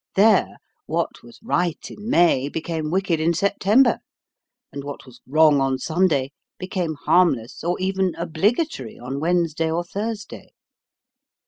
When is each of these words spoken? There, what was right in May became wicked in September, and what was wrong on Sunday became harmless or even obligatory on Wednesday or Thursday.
There, 0.15 0.57
what 0.87 1.21
was 1.21 1.39
right 1.43 1.77
in 1.91 2.09
May 2.09 2.49
became 2.49 2.89
wicked 2.89 3.19
in 3.19 3.35
September, 3.35 3.99
and 4.73 4.83
what 4.83 5.05
was 5.05 5.21
wrong 5.27 5.61
on 5.61 5.77
Sunday 5.77 6.31
became 6.57 6.95
harmless 6.95 7.63
or 7.63 7.79
even 7.79 8.15
obligatory 8.15 8.97
on 8.97 9.19
Wednesday 9.19 9.69
or 9.69 9.83
Thursday. 9.83 10.53